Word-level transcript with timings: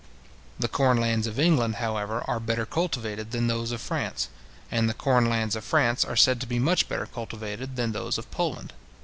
The 0.57 0.67
corn 0.67 0.97
lands 0.97 1.27
of 1.27 1.39
England, 1.39 1.75
however, 1.75 2.23
are 2.27 2.39
better 2.39 2.65
cultivated 2.65 3.29
than 3.29 3.45
those 3.45 3.71
of 3.71 3.81
France, 3.81 4.29
and 4.71 4.89
the 4.89 4.95
corn 4.95 5.29
lands 5.29 5.55
of 5.55 5.63
France 5.63 6.03
are 6.03 6.15
said 6.15 6.41
to 6.41 6.47
be 6.47 6.57
much 6.57 6.89
better 6.89 7.05
cultivated 7.05 7.75
than 7.75 7.91
those 7.91 8.17
of 8.17 8.31
Poland. 8.31 8.73